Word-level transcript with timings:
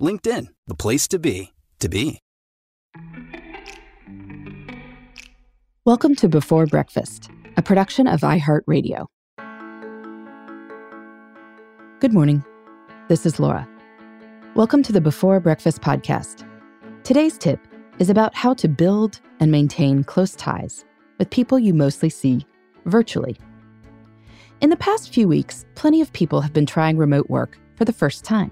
LinkedIn, 0.00 0.46
the 0.66 0.74
place 0.74 1.06
to 1.08 1.18
be, 1.18 1.52
to 1.78 1.88
be. 1.88 2.20
Welcome 5.84 6.14
to 6.16 6.28
Before 6.28 6.66
Breakfast, 6.66 7.30
a 7.56 7.62
production 7.62 8.06
of 8.06 8.20
iHeartRadio. 8.20 9.06
Good 12.00 12.14
morning. 12.14 12.42
This 13.08 13.26
is 13.26 13.38
Laura. 13.38 13.68
Welcome 14.54 14.82
to 14.84 14.92
the 14.92 15.02
Before 15.02 15.38
Breakfast 15.38 15.82
podcast. 15.82 16.46
Today's 17.04 17.36
tip 17.36 17.60
is 17.98 18.08
about 18.08 18.34
how 18.34 18.54
to 18.54 18.68
build 18.68 19.20
and 19.38 19.50
maintain 19.50 20.02
close 20.04 20.34
ties 20.34 20.86
with 21.18 21.28
people 21.28 21.58
you 21.58 21.74
mostly 21.74 22.08
see 22.08 22.46
virtually. 22.86 23.36
In 24.62 24.70
the 24.70 24.76
past 24.76 25.12
few 25.12 25.28
weeks, 25.28 25.66
plenty 25.74 26.00
of 26.00 26.10
people 26.14 26.40
have 26.40 26.54
been 26.54 26.66
trying 26.66 26.96
remote 26.96 27.28
work 27.28 27.58
for 27.76 27.84
the 27.84 27.92
first 27.92 28.24
time. 28.24 28.50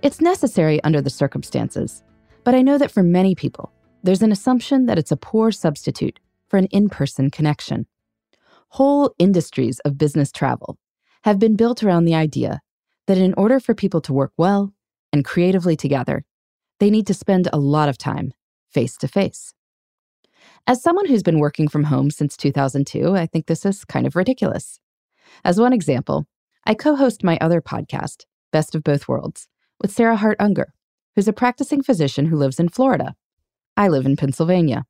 It's 0.00 0.20
necessary 0.20 0.80
under 0.84 1.00
the 1.00 1.10
circumstances, 1.10 2.04
but 2.44 2.54
I 2.54 2.62
know 2.62 2.78
that 2.78 2.92
for 2.92 3.02
many 3.02 3.34
people, 3.34 3.72
there's 4.04 4.22
an 4.22 4.30
assumption 4.30 4.86
that 4.86 4.96
it's 4.96 5.10
a 5.10 5.16
poor 5.16 5.50
substitute 5.50 6.20
for 6.46 6.56
an 6.56 6.66
in 6.66 6.88
person 6.88 7.30
connection. 7.30 7.84
Whole 8.68 9.12
industries 9.18 9.80
of 9.80 9.98
business 9.98 10.30
travel 10.30 10.78
have 11.24 11.40
been 11.40 11.56
built 11.56 11.82
around 11.82 12.04
the 12.04 12.14
idea 12.14 12.60
that 13.08 13.18
in 13.18 13.34
order 13.34 13.58
for 13.58 13.74
people 13.74 14.00
to 14.02 14.12
work 14.12 14.32
well 14.36 14.72
and 15.12 15.24
creatively 15.24 15.74
together, 15.74 16.24
they 16.78 16.90
need 16.90 17.08
to 17.08 17.14
spend 17.14 17.48
a 17.52 17.58
lot 17.58 17.88
of 17.88 17.98
time 17.98 18.32
face 18.70 18.96
to 18.98 19.08
face. 19.08 19.52
As 20.64 20.80
someone 20.80 21.06
who's 21.06 21.24
been 21.24 21.40
working 21.40 21.66
from 21.66 21.84
home 21.84 22.12
since 22.12 22.36
2002, 22.36 23.16
I 23.16 23.26
think 23.26 23.46
this 23.46 23.66
is 23.66 23.84
kind 23.84 24.06
of 24.06 24.14
ridiculous. 24.14 24.78
As 25.44 25.58
one 25.58 25.72
example, 25.72 26.28
I 26.64 26.74
co 26.74 26.94
host 26.94 27.24
my 27.24 27.36
other 27.40 27.60
podcast, 27.60 28.26
Best 28.52 28.76
of 28.76 28.84
Both 28.84 29.08
Worlds, 29.08 29.48
with 29.80 29.92
Sarah 29.92 30.16
Hart 30.16 30.36
Unger, 30.40 30.72
who's 31.14 31.28
a 31.28 31.32
practicing 31.32 31.82
physician 31.82 32.26
who 32.26 32.36
lives 32.36 32.60
in 32.60 32.68
Florida. 32.68 33.14
I 33.76 33.88
live 33.88 34.06
in 34.06 34.16
Pennsylvania. 34.16 34.84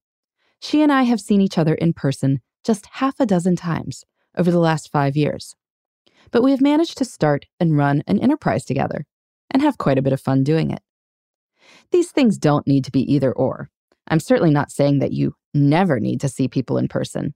She 0.61 0.83
and 0.83 0.93
I 0.93 1.03
have 1.05 1.21
seen 1.21 1.41
each 1.41 1.59
other 1.59 1.75
in 1.75 1.93
person 1.93 2.41
just 2.65 2.87
half 2.93 3.21
a 3.21 3.27
dozen 3.27 3.57
times 3.57 4.05
over 4.37 4.51
the 4.51 4.59
last 4.59 4.91
five 4.91 5.17
years. 5.17 5.55
But 6.31 6.43
we 6.43 6.51
have 6.51 6.61
managed 6.61 6.99
to 6.99 7.05
start 7.05 7.47
and 7.61 7.77
run 7.77 8.03
an 8.07 8.19
enterprise 8.19 8.65
together 8.65 9.07
and 9.51 9.63
have 9.63 9.79
quite 9.79 9.99
a 9.99 10.03
bit 10.03 10.13
of 10.13 10.21
fun 10.21 10.43
doing 10.43 10.71
it. 10.71 10.81
These 11.91 12.11
things 12.11 12.39
don't 12.39 12.67
need 12.67 12.85
to 12.85 12.91
be 12.91 13.01
either 13.13 13.33
or. 13.33 13.71
I'm 14.09 14.21
certainly 14.21 14.51
not 14.51 14.71
saying 14.71 14.99
that 14.99 15.13
you 15.13 15.35
never 15.55 16.01
need 16.01 16.21
to 16.21 16.29
see 16.29 16.49
people 16.49 16.79
in 16.79 16.89
person. 16.89 17.35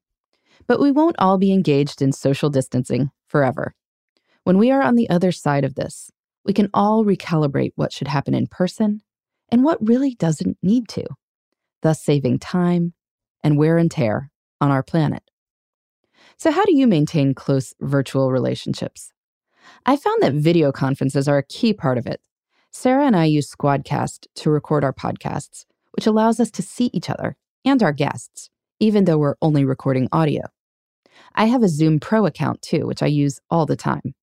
But 0.67 0.81
we 0.81 0.91
won't 0.91 1.17
all 1.19 1.39
be 1.39 1.53
engaged 1.53 2.03
in 2.03 2.13
social 2.13 2.51
distancing 2.51 3.11
forever. 3.27 3.75
When 4.45 4.59
we 4.59 4.71
are 4.71 4.83
on 4.83 4.97
the 4.97 5.09
other 5.09 5.33
side 5.33 5.65
of 5.65 5.75
this, 5.75 6.11
we 6.45 6.53
can 6.53 6.71
all 6.75 7.05
recalibrate 7.05 7.73
what 7.77 7.93
should 7.93 8.09
happen 8.09 8.35
in 8.35 8.47
person 8.47 9.03
and 9.51 9.65
what 9.65 9.87
really 9.87 10.15
doesn't 10.15 10.59
need 10.63 10.89
to, 10.89 11.05
thus 11.83 12.03
saving 12.03 12.39
time 12.39 12.95
and 13.43 13.59
wear 13.59 13.79
and 13.79 13.91
tear 13.91 14.31
on 14.61 14.71
our 14.71 14.83
planet. 14.83 15.23
So, 16.37 16.51
how 16.51 16.65
do 16.65 16.75
you 16.75 16.87
maintain 16.87 17.35
close 17.35 17.75
virtual 17.81 18.33
relationships? 18.33 19.13
I 19.87 19.97
found 19.97 20.23
that 20.23 20.35
video 20.35 20.73
conferences 20.73 21.29
are 21.29 21.39
a 21.39 21.45
key 21.45 21.73
part 21.73 21.99
of 21.99 22.07
it. 22.07 22.21
Sarah 22.71 23.07
and 23.07 23.15
I 23.15 23.27
use 23.27 23.51
Squadcast 23.51 24.27
to 24.37 24.51
record 24.51 24.83
our 24.83 24.93
podcasts, 24.93 25.67
which 25.93 26.07
allows 26.07 26.41
us 26.41 26.51
to 26.53 26.63
see 26.63 26.91
each 26.93 27.11
other 27.11 27.37
and 27.65 27.83
our 27.83 27.93
guests, 27.93 28.51
even 28.81 29.05
though 29.05 29.19
we're 29.19 29.37
only 29.43 29.65
recording 29.65 30.09
audio. 30.11 30.43
I 31.35 31.47
have 31.47 31.63
a 31.63 31.69
Zoom 31.69 32.01
Pro 32.01 32.27
account 32.27 32.63
too, 32.63 32.87
which 32.87 33.03
I 33.03 33.07
use 33.07 33.39
all 33.51 33.67
the 33.67 33.77
time. 33.77 34.15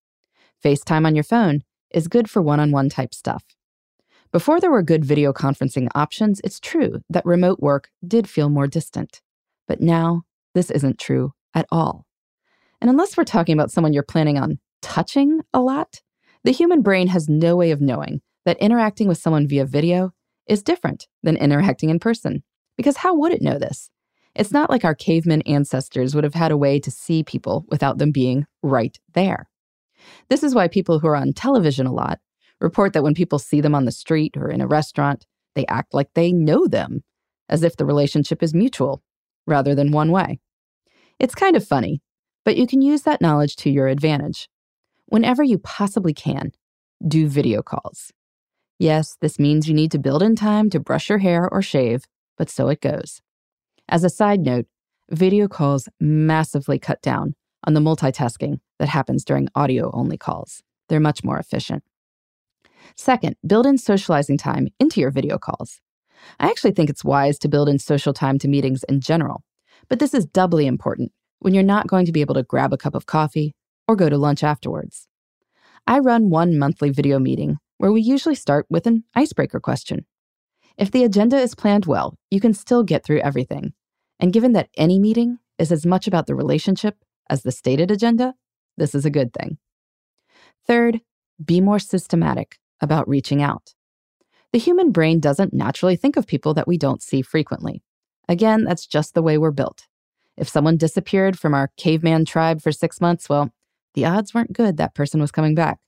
FaceTime 0.63 1.05
on 1.05 1.15
your 1.15 1.23
phone 1.23 1.63
is 1.91 2.07
good 2.07 2.29
for 2.29 2.41
one 2.41 2.59
on 2.59 2.71
one 2.71 2.89
type 2.89 3.13
stuff. 3.13 3.43
Before 4.31 4.59
there 4.59 4.71
were 4.71 4.83
good 4.83 5.03
video 5.03 5.33
conferencing 5.33 5.87
options, 5.95 6.39
it's 6.43 6.59
true 6.59 7.01
that 7.09 7.25
remote 7.25 7.59
work 7.59 7.89
did 8.07 8.29
feel 8.29 8.49
more 8.49 8.67
distant. 8.67 9.21
But 9.67 9.81
now, 9.81 10.23
this 10.53 10.69
isn't 10.69 10.99
true 10.99 11.33
at 11.53 11.65
all. 11.71 12.05
And 12.79 12.89
unless 12.89 13.17
we're 13.17 13.23
talking 13.23 13.53
about 13.53 13.71
someone 13.71 13.91
you're 13.91 14.03
planning 14.03 14.37
on 14.37 14.59
touching 14.81 15.41
a 15.53 15.59
lot, 15.59 16.01
the 16.43 16.51
human 16.51 16.81
brain 16.81 17.07
has 17.07 17.27
no 17.27 17.55
way 17.55 17.71
of 17.71 17.81
knowing 17.81 18.21
that 18.45 18.57
interacting 18.59 19.07
with 19.07 19.17
someone 19.17 19.47
via 19.47 19.65
video 19.65 20.11
is 20.47 20.63
different 20.63 21.07
than 21.23 21.35
interacting 21.37 21.89
in 21.89 21.99
person. 21.99 22.43
Because 22.77 22.97
how 22.97 23.15
would 23.15 23.33
it 23.33 23.41
know 23.41 23.59
this? 23.59 23.89
It's 24.35 24.51
not 24.51 24.69
like 24.69 24.85
our 24.85 24.95
caveman 24.95 25.41
ancestors 25.41 26.15
would 26.15 26.23
have 26.23 26.35
had 26.35 26.51
a 26.51 26.57
way 26.57 26.79
to 26.79 26.91
see 26.91 27.23
people 27.23 27.65
without 27.67 27.97
them 27.97 28.11
being 28.11 28.45
right 28.61 28.97
there. 29.13 29.49
This 30.29 30.43
is 30.43 30.55
why 30.55 30.67
people 30.67 30.99
who 30.99 31.07
are 31.07 31.15
on 31.15 31.33
television 31.33 31.85
a 31.85 31.93
lot 31.93 32.19
report 32.61 32.93
that 32.93 33.03
when 33.03 33.13
people 33.13 33.39
see 33.39 33.61
them 33.61 33.75
on 33.75 33.85
the 33.85 33.91
street 33.91 34.35
or 34.35 34.49
in 34.49 34.61
a 34.61 34.67
restaurant, 34.67 35.25
they 35.55 35.65
act 35.67 35.93
like 35.93 36.09
they 36.13 36.31
know 36.31 36.67
them, 36.67 37.03
as 37.47 37.63
if 37.63 37.75
the 37.75 37.85
relationship 37.85 38.43
is 38.43 38.53
mutual 38.53 39.01
rather 39.47 39.73
than 39.73 39.91
one 39.91 40.11
way. 40.11 40.39
It's 41.19 41.35
kind 41.35 41.55
of 41.55 41.67
funny, 41.67 42.01
but 42.45 42.57
you 42.57 42.67
can 42.67 42.81
use 42.81 43.03
that 43.03 43.21
knowledge 43.21 43.55
to 43.57 43.69
your 43.69 43.87
advantage. 43.87 44.49
Whenever 45.07 45.43
you 45.43 45.57
possibly 45.57 46.13
can, 46.13 46.51
do 47.05 47.27
video 47.27 47.61
calls. 47.61 48.11
Yes, 48.77 49.17
this 49.19 49.39
means 49.39 49.67
you 49.67 49.73
need 49.73 49.91
to 49.91 49.99
build 49.99 50.23
in 50.23 50.35
time 50.35 50.69
to 50.69 50.79
brush 50.79 51.09
your 51.09 51.17
hair 51.17 51.49
or 51.51 51.61
shave, 51.61 52.03
but 52.37 52.49
so 52.49 52.69
it 52.69 52.81
goes. 52.81 53.21
As 53.89 54.03
a 54.03 54.09
side 54.09 54.41
note, 54.41 54.67
video 55.09 55.47
calls 55.47 55.89
massively 55.99 56.79
cut 56.79 57.01
down 57.01 57.35
on 57.63 57.73
the 57.73 57.79
multitasking 57.79 58.59
that 58.79 58.89
happens 58.89 59.23
during 59.23 59.49
audio 59.55 59.91
only 59.93 60.17
calls. 60.17 60.61
They're 60.87 60.99
much 60.99 61.23
more 61.23 61.37
efficient. 61.37 61.83
Second, 62.95 63.35
build 63.45 63.65
in 63.65 63.77
socializing 63.77 64.37
time 64.37 64.67
into 64.79 64.99
your 64.99 65.11
video 65.11 65.37
calls. 65.37 65.81
I 66.39 66.49
actually 66.49 66.71
think 66.71 66.89
it's 66.89 67.03
wise 67.03 67.37
to 67.39 67.47
build 67.47 67.69
in 67.69 67.79
social 67.79 68.13
time 68.13 68.39
to 68.39 68.47
meetings 68.47 68.83
in 68.85 69.01
general, 69.01 69.43
but 69.87 69.99
this 69.99 70.13
is 70.13 70.25
doubly 70.25 70.67
important 70.67 71.11
when 71.39 71.53
you're 71.53 71.63
not 71.63 71.87
going 71.87 72.05
to 72.05 72.11
be 72.11 72.21
able 72.21 72.35
to 72.35 72.43
grab 72.43 72.73
a 72.73 72.77
cup 72.77 72.95
of 72.95 73.05
coffee 73.05 73.55
or 73.87 73.95
go 73.95 74.09
to 74.09 74.17
lunch 74.17 74.43
afterwards. 74.43 75.07
I 75.87 75.99
run 75.99 76.29
one 76.29 76.57
monthly 76.57 76.89
video 76.89 77.19
meeting 77.19 77.57
where 77.77 77.91
we 77.91 78.01
usually 78.01 78.35
start 78.35 78.65
with 78.69 78.85
an 78.85 79.03
icebreaker 79.15 79.59
question. 79.59 80.05
If 80.77 80.91
the 80.91 81.03
agenda 81.03 81.37
is 81.37 81.55
planned 81.55 81.85
well, 81.85 82.15
you 82.29 82.39
can 82.39 82.53
still 82.53 82.83
get 82.83 83.03
through 83.03 83.19
everything, 83.19 83.73
and 84.19 84.33
given 84.33 84.53
that 84.53 84.69
any 84.77 84.99
meeting 84.99 85.39
is 85.57 85.71
as 85.71 85.85
much 85.85 86.07
about 86.07 86.27
the 86.27 86.35
relationship 86.35 86.97
as 87.29 87.43
the 87.43 87.51
stated 87.51 87.91
agenda, 87.91 88.33
this 88.77 88.95
is 88.95 89.05
a 89.05 89.09
good 89.09 89.33
thing. 89.33 89.57
Third, 90.67 91.01
be 91.43 91.61
more 91.61 91.79
systematic 91.79 92.57
about 92.81 93.07
reaching 93.07 93.41
out. 93.41 93.73
The 94.51 94.59
human 94.59 94.91
brain 94.91 95.19
doesn't 95.19 95.53
naturally 95.53 95.95
think 95.95 96.17
of 96.17 96.25
people 96.25 96.53
that 96.55 96.67
we 96.67 96.77
don't 96.77 97.03
see 97.03 97.21
frequently. 97.21 97.83
Again, 98.27 98.63
that's 98.63 98.87
just 98.87 99.13
the 99.13 99.21
way 99.21 99.37
we're 99.37 99.51
built. 99.51 99.87
If 100.37 100.49
someone 100.49 100.77
disappeared 100.77 101.37
from 101.37 101.53
our 101.53 101.71
caveman 101.77 102.25
tribe 102.25 102.61
for 102.61 102.71
six 102.71 103.01
months, 103.01 103.27
well, 103.29 103.51
the 103.93 104.05
odds 104.05 104.33
weren't 104.33 104.53
good 104.53 104.77
that 104.77 104.95
person 104.95 105.19
was 105.19 105.31
coming 105.31 105.55
back. 105.55 105.79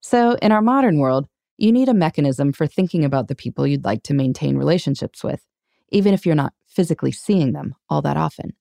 So, 0.00 0.36
in 0.42 0.52
our 0.52 0.62
modern 0.62 0.98
world, 0.98 1.28
you 1.56 1.72
need 1.72 1.88
a 1.88 1.94
mechanism 1.94 2.52
for 2.52 2.66
thinking 2.66 3.04
about 3.04 3.28
the 3.28 3.34
people 3.34 3.66
you'd 3.66 3.84
like 3.84 4.02
to 4.04 4.14
maintain 4.14 4.56
relationships 4.56 5.24
with, 5.24 5.44
even 5.90 6.14
if 6.14 6.24
you're 6.24 6.34
not 6.34 6.52
physically 6.66 7.10
seeing 7.10 7.52
them 7.52 7.74
all 7.88 8.02
that 8.02 8.16
often. 8.16 8.52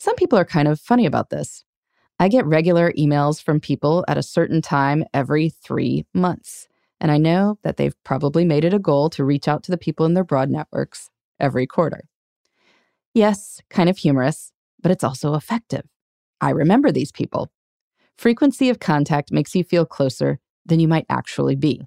Some 0.00 0.16
people 0.16 0.38
are 0.38 0.46
kind 0.46 0.66
of 0.66 0.80
funny 0.80 1.04
about 1.04 1.28
this. 1.28 1.64
I 2.18 2.28
get 2.28 2.46
regular 2.46 2.90
emails 2.92 3.42
from 3.42 3.60
people 3.60 4.02
at 4.08 4.16
a 4.16 4.22
certain 4.22 4.62
time 4.62 5.04
every 5.12 5.50
three 5.50 6.06
months. 6.14 6.66
and 7.02 7.10
I 7.10 7.16
know 7.16 7.58
that 7.62 7.78
they've 7.78 7.94
probably 8.04 8.44
made 8.44 8.62
it 8.62 8.74
a 8.74 8.78
goal 8.78 9.08
to 9.10 9.24
reach 9.24 9.48
out 9.48 9.62
to 9.64 9.70
the 9.70 9.78
people 9.78 10.04
in 10.04 10.12
their 10.12 10.24
broad 10.24 10.50
networks 10.50 11.08
every 11.38 11.66
quarter. 11.66 12.02
Yes, 13.14 13.60
kind 13.70 13.88
of 13.88 13.96
humorous, 13.96 14.52
but 14.82 14.92
it's 14.92 15.02
also 15.02 15.34
effective. 15.34 15.84
I 16.42 16.50
remember 16.50 16.92
these 16.92 17.10
people. 17.10 17.50
Frequency 18.18 18.68
of 18.68 18.80
contact 18.80 19.32
makes 19.32 19.54
you 19.54 19.64
feel 19.64 19.86
closer 19.86 20.40
than 20.66 20.78
you 20.78 20.88
might 20.88 21.06
actually 21.08 21.56
be. 21.56 21.80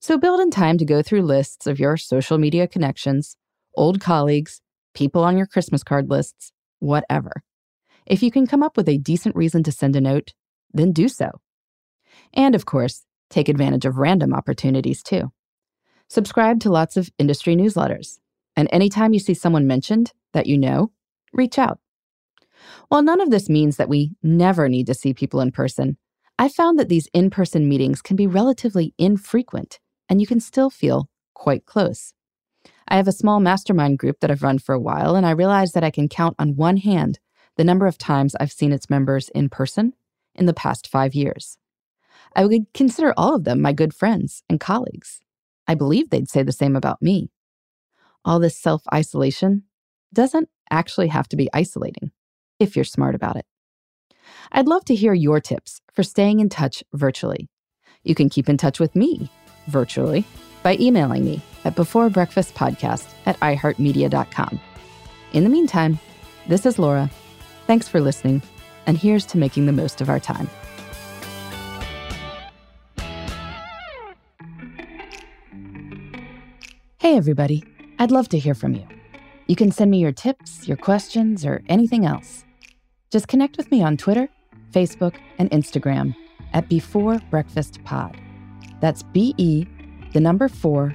So 0.00 0.16
build 0.16 0.40
in 0.40 0.52
time 0.52 0.78
to 0.78 0.84
go 0.84 1.02
through 1.02 1.22
lists 1.22 1.66
of 1.66 1.80
your 1.80 1.96
social 1.96 2.38
media 2.38 2.68
connections, 2.68 3.36
old 3.74 4.00
colleagues, 4.00 4.60
people 4.94 5.24
on 5.24 5.36
your 5.36 5.46
Christmas 5.46 5.82
card 5.82 6.08
lists, 6.08 6.52
whatever. 6.78 7.42
If 8.06 8.22
you 8.22 8.30
can 8.30 8.46
come 8.46 8.62
up 8.62 8.76
with 8.76 8.88
a 8.88 8.98
decent 8.98 9.34
reason 9.34 9.62
to 9.64 9.72
send 9.72 9.96
a 9.96 10.00
note, 10.00 10.32
then 10.72 10.92
do 10.92 11.08
so. 11.08 11.30
And 12.32 12.54
of 12.54 12.66
course, 12.66 13.04
take 13.30 13.48
advantage 13.48 13.84
of 13.84 13.98
random 13.98 14.32
opportunities 14.32 15.02
too. 15.02 15.32
Subscribe 16.08 16.60
to 16.60 16.70
lots 16.70 16.96
of 16.96 17.10
industry 17.18 17.56
newsletters. 17.56 18.18
And 18.54 18.68
anytime 18.70 19.12
you 19.12 19.18
see 19.18 19.34
someone 19.34 19.66
mentioned 19.66 20.12
that 20.32 20.46
you 20.46 20.56
know, 20.56 20.92
reach 21.32 21.58
out. 21.58 21.80
While 22.88 23.02
none 23.02 23.20
of 23.20 23.30
this 23.30 23.48
means 23.48 23.76
that 23.76 23.88
we 23.88 24.12
never 24.22 24.68
need 24.68 24.86
to 24.86 24.94
see 24.94 25.12
people 25.12 25.40
in 25.40 25.50
person, 25.50 25.98
I 26.38 26.48
found 26.48 26.78
that 26.78 26.88
these 26.88 27.08
in 27.12 27.30
person 27.30 27.68
meetings 27.68 28.02
can 28.02 28.16
be 28.16 28.26
relatively 28.26 28.94
infrequent 28.98 29.80
and 30.08 30.20
you 30.20 30.26
can 30.26 30.40
still 30.40 30.70
feel 30.70 31.08
quite 31.34 31.66
close. 31.66 32.12
I 32.88 32.96
have 32.96 33.08
a 33.08 33.12
small 33.12 33.40
mastermind 33.40 33.98
group 33.98 34.20
that 34.20 34.30
I've 34.30 34.42
run 34.42 34.58
for 34.58 34.74
a 34.74 34.80
while, 34.80 35.16
and 35.16 35.26
I 35.26 35.30
realize 35.30 35.72
that 35.72 35.84
I 35.84 35.90
can 35.90 36.08
count 36.08 36.36
on 36.38 36.56
one 36.56 36.76
hand 36.76 37.18
the 37.56 37.64
number 37.64 37.86
of 37.86 37.98
times 37.98 38.36
I've 38.38 38.52
seen 38.52 38.72
its 38.72 38.88
members 38.88 39.28
in 39.30 39.48
person 39.48 39.94
in 40.34 40.46
the 40.46 40.54
past 40.54 40.86
five 40.86 41.14
years. 41.14 41.58
I 42.34 42.44
would 42.44 42.72
consider 42.74 43.12
all 43.16 43.34
of 43.34 43.44
them 43.44 43.60
my 43.60 43.72
good 43.72 43.94
friends 43.94 44.42
and 44.48 44.60
colleagues. 44.60 45.20
I 45.66 45.74
believe 45.74 46.10
they'd 46.10 46.28
say 46.28 46.42
the 46.42 46.52
same 46.52 46.76
about 46.76 47.02
me. 47.02 47.30
All 48.24 48.38
this 48.38 48.60
self 48.60 48.82
isolation 48.92 49.64
doesn't 50.12 50.48
actually 50.70 51.08
have 51.08 51.28
to 51.28 51.36
be 51.36 51.48
isolating 51.52 52.12
if 52.60 52.76
you're 52.76 52.84
smart 52.84 53.14
about 53.14 53.36
it. 53.36 53.46
I'd 54.52 54.68
love 54.68 54.84
to 54.86 54.94
hear 54.94 55.14
your 55.14 55.40
tips 55.40 55.80
for 55.92 56.02
staying 56.02 56.40
in 56.40 56.48
touch 56.48 56.84
virtually. 56.92 57.48
You 58.02 58.14
can 58.14 58.28
keep 58.28 58.48
in 58.48 58.56
touch 58.56 58.78
with 58.78 58.94
me 58.94 59.30
virtually 59.66 60.24
by 60.62 60.76
emailing 60.78 61.24
me 61.24 61.42
at 61.66 61.74
Before 61.74 62.08
Breakfast 62.08 62.54
Podcast 62.54 63.12
at 63.26 63.38
iheartmedia.com. 63.40 64.60
In 65.32 65.42
the 65.42 65.50
meantime, 65.50 65.98
this 66.46 66.64
is 66.64 66.78
Laura. 66.78 67.10
Thanks 67.66 67.88
for 67.88 68.00
listening, 68.00 68.40
and 68.86 68.96
here's 68.96 69.26
to 69.26 69.36
making 69.36 69.66
the 69.66 69.72
most 69.72 70.00
of 70.00 70.08
our 70.08 70.20
time. 70.20 70.48
Hey, 76.98 77.16
everybody. 77.16 77.64
I'd 77.98 78.12
love 78.12 78.28
to 78.28 78.38
hear 78.38 78.54
from 78.54 78.74
you. 78.74 78.86
You 79.48 79.56
can 79.56 79.72
send 79.72 79.90
me 79.90 79.98
your 79.98 80.12
tips, 80.12 80.68
your 80.68 80.76
questions, 80.76 81.44
or 81.44 81.62
anything 81.68 82.06
else. 82.06 82.44
Just 83.10 83.26
connect 83.26 83.56
with 83.56 83.70
me 83.72 83.82
on 83.82 83.96
Twitter, 83.96 84.28
Facebook, 84.72 85.16
and 85.38 85.50
Instagram 85.50 86.14
at 86.52 86.68
Before 86.68 87.18
Breakfast 87.30 87.82
Pod. 87.84 88.16
That's 88.80 89.02
B 89.02 89.34
E, 89.36 89.66
the 90.12 90.20
number 90.20 90.48
four, 90.48 90.94